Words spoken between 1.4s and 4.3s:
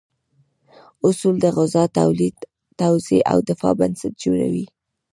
د غذا تولید، توزیع او دفاع بنسټ